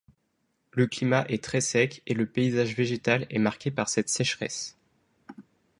Le 0.71 0.87
climat 0.87 1.25
est 1.29 1.43
très 1.43 1.61
sec 1.61 2.01
et 2.07 2.15
le 2.15 2.25
paysage 2.25 2.75
végétal 2.75 3.27
est 3.29 3.37
marqué 3.37 3.69
par 3.69 3.87
cette 3.87 4.09
sécheresse. 4.09 4.75